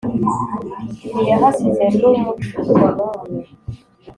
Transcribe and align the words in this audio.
ntiyahasize 1.11 1.85
nu 1.99 2.09
mucuko 2.21 2.81
numwe 2.95 3.37